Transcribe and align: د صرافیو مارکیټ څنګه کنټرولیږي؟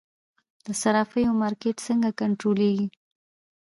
د 0.65 0.67
صرافیو 0.81 1.37
مارکیټ 1.41 1.77
څنګه 1.87 2.09
کنټرولیږي؟ 2.19 2.87